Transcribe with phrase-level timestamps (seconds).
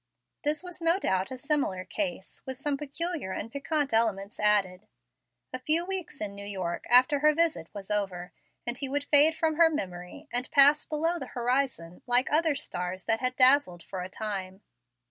[0.43, 4.87] This was no doubt a similar case, with some peculiar and piquant elements added.
[5.53, 8.33] A few weeks in New York after her visit was over,
[8.65, 13.19] and he would fade from memory, and pass below the horizon like other stars that
[13.19, 14.61] had dazzled for a time.